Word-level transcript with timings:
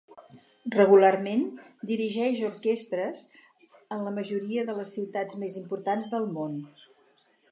Regularment 0.75 1.43
dirigeix 1.89 2.41
orquestres 2.47 3.21
en 3.97 4.03
la 4.07 4.15
majoria 4.17 4.65
de 4.71 4.77
les 4.81 4.97
ciutats 4.97 5.39
més 5.43 5.61
importants 5.63 6.13
del 6.17 6.29
món. 6.39 6.59